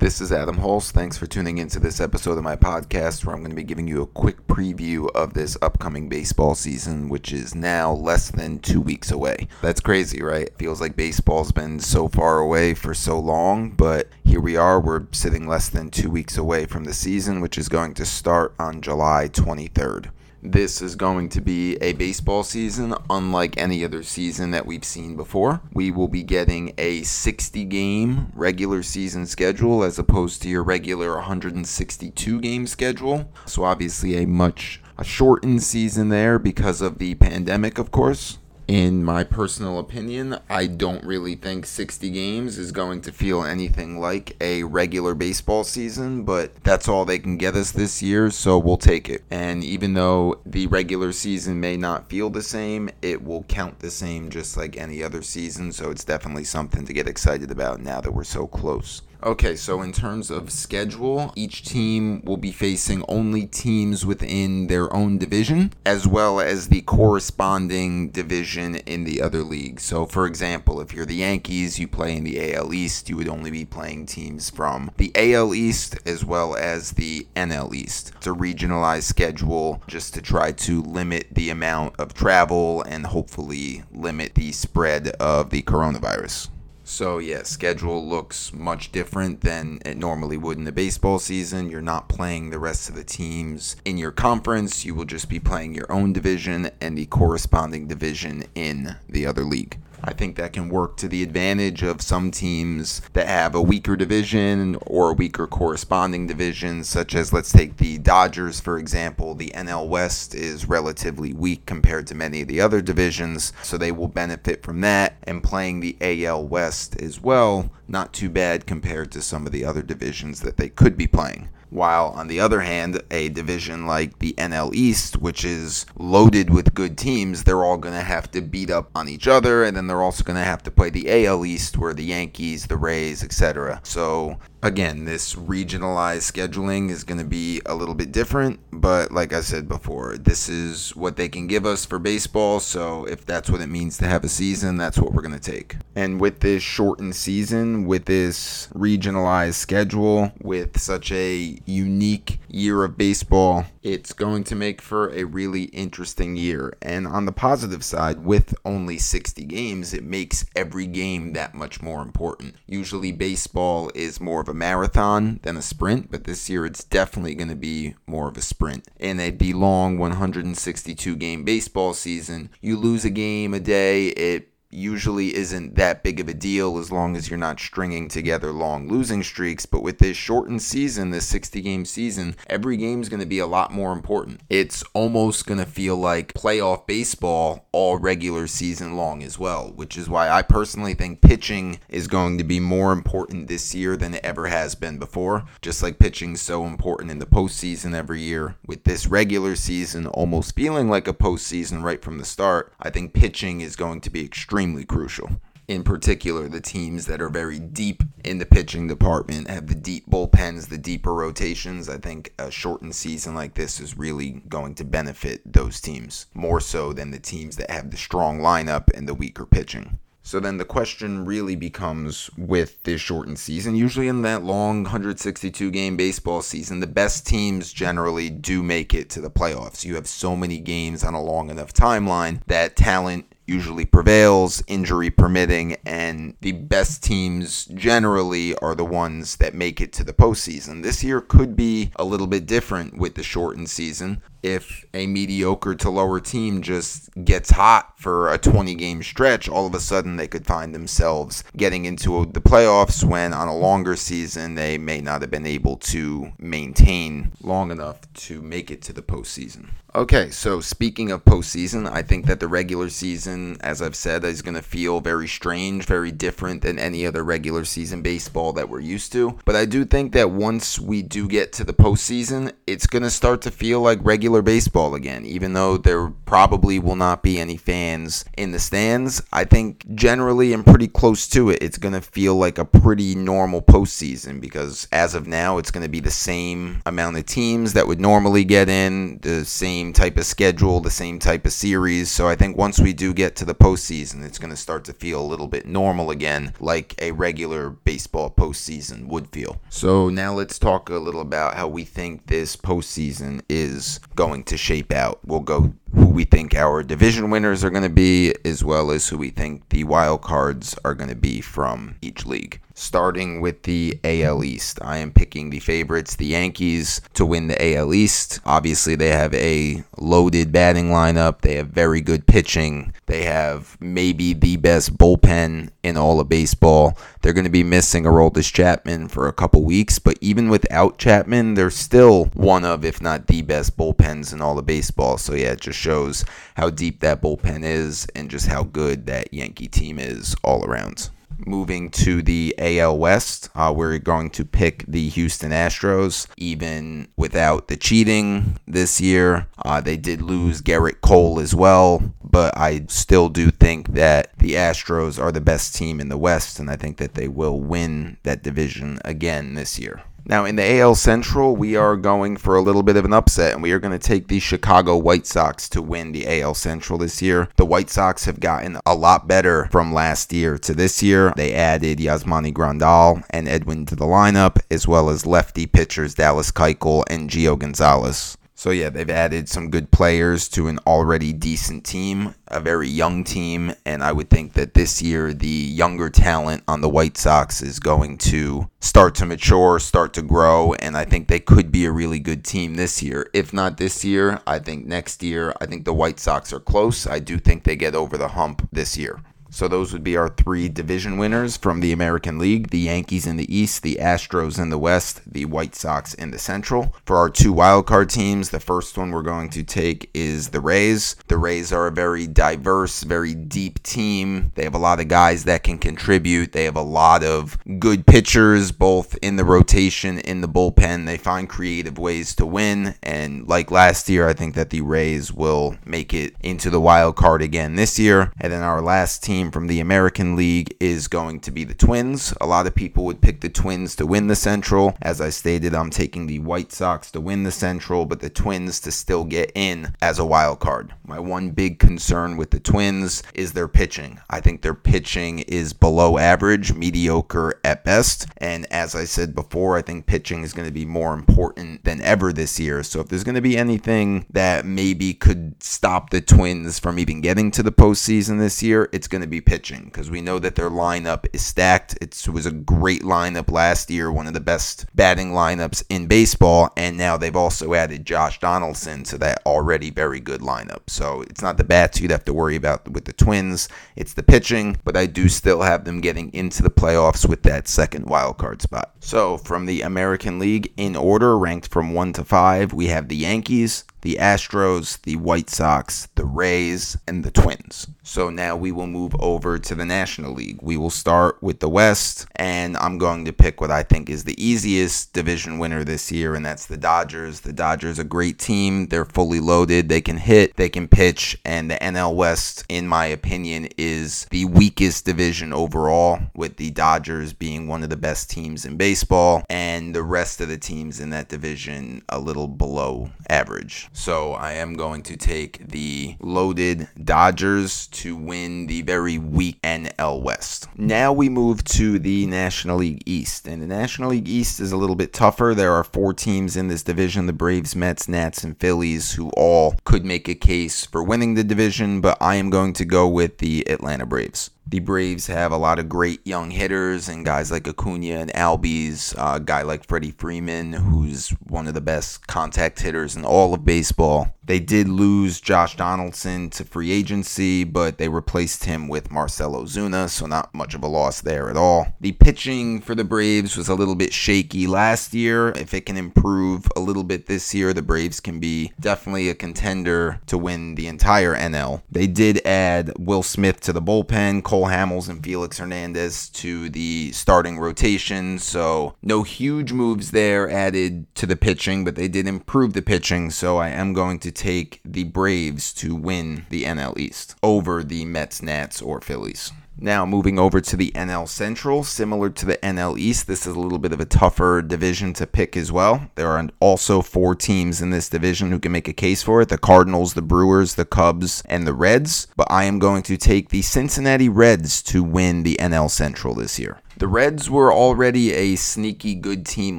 [0.00, 0.90] This is Adam Hulse.
[0.90, 3.86] Thanks for tuning into this episode of my podcast where I'm going to be giving
[3.86, 8.80] you a quick preview of this upcoming baseball season, which is now less than two
[8.80, 9.46] weeks away.
[9.60, 10.48] That's crazy, right?
[10.56, 14.80] Feels like baseball's been so far away for so long, but here we are.
[14.80, 18.54] We're sitting less than two weeks away from the season, which is going to start
[18.58, 20.12] on July 23rd.
[20.42, 25.14] This is going to be a baseball season unlike any other season that we've seen
[25.14, 25.60] before.
[25.74, 31.16] We will be getting a 60 game regular season schedule as opposed to your regular
[31.16, 33.30] 162 game schedule.
[33.44, 38.39] So, obviously, a much a shortened season there because of the pandemic, of course
[38.70, 43.98] in my personal opinion, I don't really think 60 games is going to feel anything
[43.98, 48.60] like a regular baseball season, but that's all they can get us this year, so
[48.60, 49.24] we'll take it.
[49.28, 53.90] And even though the regular season may not feel the same, it will count the
[53.90, 58.00] same just like any other season, so it's definitely something to get excited about now
[58.00, 59.02] that we're so close.
[59.22, 64.90] Okay, so in terms of schedule, each team will be facing only teams within their
[64.94, 69.78] own division, as well as the corresponding division in the other league.
[69.78, 73.28] So, for example, if you're the Yankees, you play in the AL East, you would
[73.28, 78.12] only be playing teams from the AL East as well as the NL East.
[78.16, 83.82] It's a regionalized schedule just to try to limit the amount of travel and hopefully
[83.92, 86.48] limit the spread of the coronavirus.
[86.90, 91.70] So yeah, schedule looks much different than it normally would in the baseball season.
[91.70, 94.84] You're not playing the rest of the teams in your conference.
[94.84, 99.44] You will just be playing your own division and the corresponding division in the other
[99.44, 99.79] league.
[100.02, 103.96] I think that can work to the advantage of some teams that have a weaker
[103.96, 109.34] division or a weaker corresponding division, such as let's take the Dodgers, for example.
[109.34, 113.92] The NL West is relatively weak compared to many of the other divisions, so they
[113.92, 115.16] will benefit from that.
[115.24, 119.64] And playing the AL West as well, not too bad compared to some of the
[119.64, 121.48] other divisions that they could be playing.
[121.70, 126.74] While on the other hand, a division like the NL East, which is loaded with
[126.74, 129.86] good teams, they're all going to have to beat up on each other, and then
[129.86, 133.22] they're also going to have to play the AL East, where the Yankees, the Rays,
[133.22, 133.80] etc.
[133.84, 139.32] So again, this regionalized scheduling is going to be a little bit different, but like
[139.32, 142.60] I said before, this is what they can give us for baseball.
[142.60, 145.50] So if that's what it means to have a season, that's what we're going to
[145.50, 145.76] take.
[145.94, 152.96] And with this shortened season, with this regionalized schedule, with such a unique year of
[152.96, 156.74] baseball, it's going to make for a really interesting year.
[156.82, 161.82] And on the positive side, with only 60 games, it makes every game that much
[161.82, 162.56] more important.
[162.66, 167.34] Usually, baseball is more of a marathon than a sprint, but this year it's definitely
[167.34, 168.86] going to be more of a sprint.
[168.98, 175.34] In a long 162 game baseball season, you lose a game a day, it usually
[175.34, 179.22] isn't that big of a deal as long as you're not stringing together long losing
[179.22, 179.66] streaks.
[179.66, 183.40] But with this shortened season, this 60 game season, every game is going to be
[183.40, 184.40] a lot more important.
[184.48, 189.96] It's almost going to feel like playoff baseball all regular season long as well, which
[189.96, 194.14] is why I personally think pitching is going to be more important this year than
[194.14, 195.44] it ever has been before.
[195.62, 200.54] Just like pitching so important in the postseason every year, with this regular season almost
[200.54, 204.24] feeling like a postseason right from the start, I think pitching is going to be
[204.24, 205.40] extremely extremely crucial.
[205.68, 210.06] In particular, the teams that are very deep in the pitching department have the deep
[210.06, 211.88] bullpens, the deeper rotations.
[211.88, 216.60] I think a shortened season like this is really going to benefit those teams more
[216.60, 219.98] so than the teams that have the strong lineup and the weaker pitching.
[220.22, 225.70] So then the question really becomes with this shortened season, usually in that long 162
[225.70, 229.86] game baseball season, the best teams generally do make it to the playoffs.
[229.86, 235.10] You have so many games on a long enough timeline that talent usually prevails, injury
[235.10, 240.82] permitting, and the best teams generally are the ones that make it to the postseason.
[240.82, 245.74] This year could be a little bit different with the shortened season if a mediocre
[245.74, 250.16] to lower team just gets hot for a 20 game stretch, all of a sudden
[250.16, 255.00] they could find themselves getting into the playoffs when on a longer season they may
[255.00, 259.68] not have been able to maintain long enough to make it to the postseason.
[259.92, 264.40] Okay, so speaking of postseason, I think that the regular season, as I've said, is
[264.40, 268.78] going to feel very strange, very different than any other regular season baseball that we're
[268.78, 269.36] used to.
[269.44, 273.10] But I do think that once we do get to the postseason, it's going to
[273.10, 277.56] start to feel like regular baseball again, even though there probably will not be any
[277.56, 279.20] fans in the stands.
[279.32, 283.16] I think generally and pretty close to it, it's going to feel like a pretty
[283.16, 287.72] normal postseason because as of now, it's going to be the same amount of teams
[287.72, 291.54] that would normally get in, the same same type of schedule, the same type of
[291.54, 292.10] series.
[292.10, 294.92] So I think once we do get to the postseason, it's going to start to
[294.92, 299.58] feel a little bit normal again, like a regular baseball postseason would feel.
[299.70, 304.58] So now let's talk a little about how we think this postseason is going to
[304.58, 305.20] shape out.
[305.24, 309.08] We'll go who we think our division winners are going to be, as well as
[309.08, 312.60] who we think the wild cards are going to be from each league.
[312.74, 317.76] Starting with the AL East, I am picking the favorites, the Yankees, to win the
[317.76, 318.40] AL East.
[318.46, 324.32] Obviously, they have a loaded batting lineup, they have very good pitching, they have maybe
[324.32, 326.96] the best bullpen in all of baseball.
[327.20, 331.54] They're going to be missing Aroldis Chapman for a couple weeks, but even without Chapman,
[331.54, 335.18] they're still one of, if not the best bullpens in all of baseball.
[335.18, 336.24] So, yeah, just shows
[336.56, 341.10] how deep that bullpen is and just how good that Yankee team is all around
[341.46, 343.48] moving to the AL West.
[343.54, 349.46] Uh, we're going to pick the Houston Astros, even without the cheating this year.
[349.64, 354.54] Uh, they did lose Gerrit Cole as well, but I still do think that the
[354.54, 358.18] Astros are the best team in the West, and I think that they will win
[358.22, 360.02] that division again this year.
[360.26, 363.52] Now, in the AL Central, we are going for a little bit of an upset,
[363.52, 366.98] and we are going to take the Chicago White Sox to win the AL Central
[366.98, 367.48] this year.
[367.56, 371.32] The White Sox have gotten a lot better from last year to this year.
[371.36, 376.50] They added Yasmani Grandal and Edwin to the lineup, as well as lefty pitchers Dallas
[376.50, 378.36] Keuchel and Gio Gonzalez.
[378.60, 383.24] So yeah, they've added some good players to an already decent team, a very young
[383.24, 387.62] team, and I would think that this year the younger talent on the White Sox
[387.62, 391.86] is going to start to mature, start to grow, and I think they could be
[391.86, 393.30] a really good team this year.
[393.32, 395.54] If not this year, I think next year.
[395.58, 397.06] I think the White Sox are close.
[397.06, 399.22] I do think they get over the hump this year.
[399.50, 403.36] So those would be our three division winners from the American League the Yankees in
[403.36, 406.94] the East, the Astros in the West, the White Sox in the Central.
[407.04, 411.16] For our two wildcard teams, the first one we're going to take is the Rays.
[411.26, 414.52] The Rays are a very diverse, very deep team.
[414.54, 416.52] They have a lot of guys that can contribute.
[416.52, 421.06] They have a lot of good pitchers, both in the rotation, in the bullpen.
[421.06, 422.94] They find creative ways to win.
[423.02, 427.16] And like last year, I think that the Rays will make it into the wild
[427.16, 428.32] card again this year.
[428.40, 431.72] And then our last team team from the American League is going to be the
[431.72, 432.34] Twins.
[432.42, 434.94] A lot of people would pick the Twins to win the Central.
[435.00, 438.80] As I stated, I'm taking the White Sox to win the Central, but the Twins
[438.80, 440.92] to still get in as a wild card.
[441.06, 444.20] My one big concern with the Twins is their pitching.
[444.28, 448.26] I think their pitching is below average, mediocre at best.
[448.36, 452.02] And as I said before, I think pitching is going to be more important than
[452.02, 452.82] ever this year.
[452.82, 457.22] So if there's going to be anything that maybe could stop the Twins from even
[457.22, 460.54] getting to the postseason this year, it's going to be pitching because we know that
[460.54, 461.96] their lineup is stacked.
[462.00, 466.06] It's, it was a great lineup last year, one of the best batting lineups in
[466.06, 470.88] baseball, and now they've also added Josh Donaldson to that already very good lineup.
[470.88, 474.22] So it's not the bats you'd have to worry about with the Twins, it's the
[474.22, 478.38] pitching, but I do still have them getting into the playoffs with that second wild
[478.38, 478.94] card spot.
[479.00, 483.16] So from the American League in order, ranked from 1 to 5, we have the
[483.16, 487.86] Yankees, the Astros, the White Sox, the Rays, and the Twins.
[488.02, 490.58] So now we will move over to the National League.
[490.62, 494.24] We will start with the West, and I'm going to pick what I think is
[494.24, 497.40] the easiest division winner this year, and that's the Dodgers.
[497.40, 498.86] The Dodgers, a great team.
[498.88, 499.88] They're fully loaded.
[499.88, 504.46] They can hit, they can pitch, and the NL West, in my opinion, is the
[504.46, 509.94] weakest division overall, with the Dodgers being one of the best teams in baseball, and
[509.94, 513.88] the rest of the teams in that division a little below average.
[513.92, 520.22] So I am going to take the loaded Dodgers to win the very weak NL
[520.22, 520.68] West.
[520.76, 523.46] Now we move to the National League East.
[523.46, 525.54] And the National League East is a little bit tougher.
[525.54, 529.74] There are four teams in this division the Braves, Mets, Nats, and Phillies who all
[529.84, 533.38] could make a case for winning the division, but I am going to go with
[533.38, 534.50] the Atlanta Braves.
[534.70, 539.16] The Braves have a lot of great young hitters and guys like Acuna and Albies,
[539.18, 543.64] a guy like Freddie Freeman, who's one of the best contact hitters in all of
[543.64, 544.32] baseball.
[544.50, 550.08] They did lose Josh Donaldson to free agency, but they replaced him with Marcell Ozuna,
[550.08, 551.94] so not much of a loss there at all.
[552.00, 555.50] The pitching for the Braves was a little bit shaky last year.
[555.50, 559.36] If it can improve a little bit this year, the Braves can be definitely a
[559.36, 561.82] contender to win the entire NL.
[561.88, 567.12] They did add Will Smith to the bullpen, Cole Hamels and Felix Hernandez to the
[567.12, 572.72] starting rotation, so no huge moves there added to the pitching, but they did improve
[572.72, 577.34] the pitching, so I am going to take the Braves to win the NL East
[577.42, 579.52] over the Mets, Nats, or Phillies.
[579.82, 583.58] Now, moving over to the NL Central, similar to the NL East, this is a
[583.58, 586.10] little bit of a tougher division to pick as well.
[586.16, 589.48] There are also four teams in this division who can make a case for it
[589.48, 592.26] the Cardinals, the Brewers, the Cubs, and the Reds.
[592.36, 596.58] But I am going to take the Cincinnati Reds to win the NL Central this
[596.58, 596.82] year.
[597.00, 599.78] The Reds were already a sneaky good team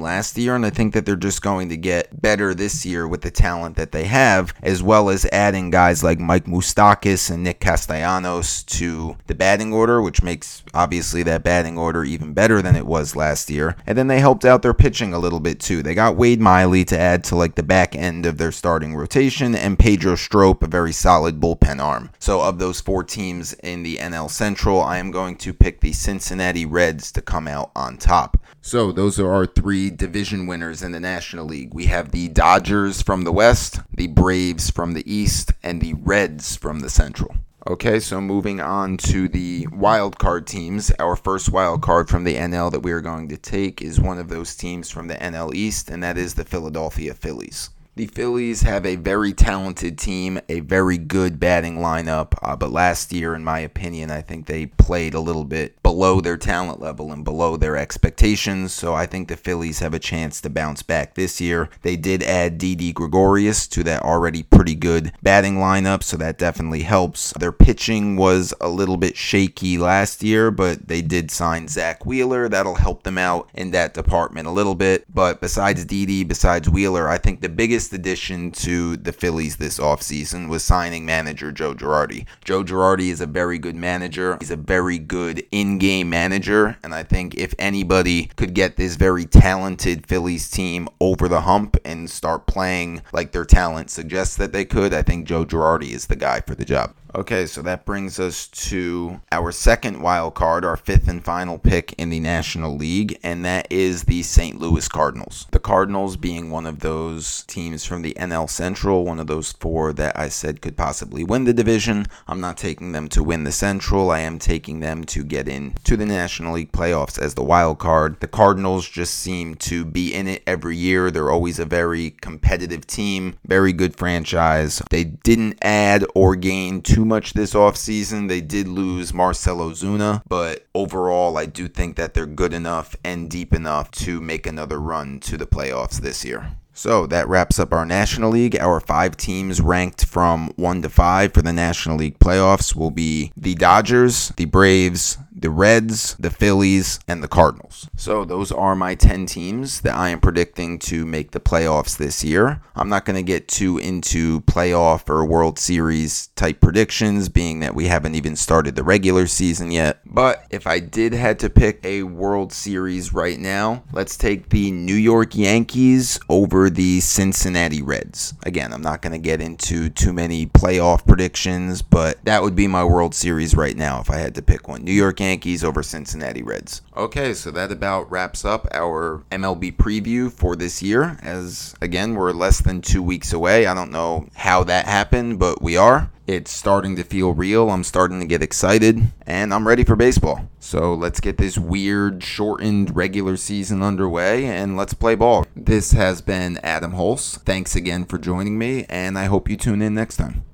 [0.00, 3.20] last year, and I think that they're just going to get better this year with
[3.20, 7.60] the talent that they have, as well as adding guys like Mike Moustakas and Nick
[7.60, 12.86] Castellanos to the batting order, which makes obviously that batting order even better than it
[12.86, 13.76] was last year.
[13.86, 15.82] And then they helped out their pitching a little bit too.
[15.82, 19.54] They got Wade Miley to add to like the back end of their starting rotation,
[19.54, 22.10] and Pedro Strop, a very solid bullpen arm.
[22.18, 25.92] So, of those four teams in the NL Central, I am going to pick the
[25.92, 28.38] Cincinnati Reds to come out on top.
[28.60, 31.74] So, those are our three division winners in the National League.
[31.74, 36.56] We have the Dodgers from the West, the Braves from the East, and the Reds
[36.56, 37.34] from the Central.
[37.64, 40.90] Okay, so moving on to the wild card teams.
[40.98, 44.18] Our first wild card from the NL that we are going to take is one
[44.18, 47.70] of those teams from the NL East, and that is the Philadelphia Phillies.
[47.94, 53.12] The Phillies have a very talented team, a very good batting lineup, uh, but last
[53.12, 57.12] year, in my opinion, I think they played a little bit below their talent level
[57.12, 58.72] and below their expectations.
[58.72, 61.68] So I think the Phillies have a chance to bounce back this year.
[61.82, 66.84] They did add Didi Gregorius to that already pretty good batting lineup, so that definitely
[66.84, 67.34] helps.
[67.38, 72.48] Their pitching was a little bit shaky last year, but they did sign Zack Wheeler.
[72.48, 75.04] That'll help them out in that department a little bit.
[75.12, 79.80] But besides Didi, besides Wheeler, I think the biggest biggest addition to the Phillies this
[79.80, 82.26] offseason was signing manager Joe Girardi.
[82.44, 84.36] Joe Girardi is a very good manager.
[84.38, 89.24] He's a very good in-game manager, and I think if anybody could get this very
[89.24, 94.64] talented Phillies team over the hump and start playing like their talent suggests that they
[94.64, 96.94] could, I think Joe Girardi is the guy for the job.
[97.14, 101.92] Okay, so that brings us to our second wild card, our fifth and final pick
[101.98, 104.58] in the National League, and that is the St.
[104.58, 105.46] Louis Cardinals.
[105.50, 109.92] The Cardinals being one of those teams from the NL Central, one of those four
[109.92, 112.06] that I said could possibly win the division.
[112.26, 114.10] I'm not taking them to win the Central.
[114.10, 118.20] I am taking them to get into the National League playoffs as the wild card.
[118.20, 121.10] The Cardinals just seem to be in it every year.
[121.10, 124.80] They're always a very competitive team, very good franchise.
[124.88, 128.28] They didn't add or gain too too much this offseason.
[128.28, 133.28] They did lose Marcell Ozuna, but overall, I do think that they're good enough and
[133.28, 136.52] deep enough to make another run to the playoffs this year.
[136.74, 138.56] So that wraps up our National League.
[138.56, 143.32] Our five teams ranked from 1 to 5 for the National League playoffs will be
[143.36, 147.88] the Dodgers, the Braves, the Reds, the Phillies, and the Cardinals.
[147.96, 152.24] So those are my 10 teams that I am predicting to make the playoffs this
[152.24, 152.62] year.
[152.74, 157.74] I'm not going to get too into playoff or World Series type predictions, being that
[157.74, 160.00] we haven't even started the regular season yet.
[160.06, 164.70] But if I did had to pick a World Series right now, let's take the
[164.70, 168.34] New York Yankees over the Cincinnati Reds.
[168.44, 172.66] Again, I'm not going to get into too many playoff predictions, but that would be
[172.66, 174.84] my World Series right now if I had to pick one.
[174.84, 176.82] New York Yankees Yankees over Cincinnati Reds.
[176.94, 181.16] Okay, so that about wraps up our MLB preview for this year.
[181.22, 183.64] As again, we're less than two weeks away.
[183.64, 186.10] I don't know how that happened, but we are.
[186.26, 187.70] It's starting to feel real.
[187.70, 190.46] I'm starting to get excited, and I'm ready for baseball.
[190.60, 195.46] So let's get this weird, shortened regular season underway and let's play ball.
[195.56, 197.38] This has been Adam Hulse.
[197.38, 200.44] Thanks again for joining me, and I hope you tune in next time.